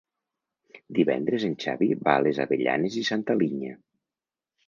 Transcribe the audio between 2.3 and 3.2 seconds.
Avellanes i